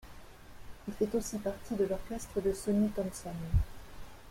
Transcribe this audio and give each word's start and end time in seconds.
Il 0.87 0.93
fait 0.95 1.13
aussi 1.13 1.37
partie 1.37 1.75
de 1.75 1.85
l'orchestre 1.85 2.41
de 2.41 2.53
Sonny 2.53 2.89
Thompson. 2.89 3.29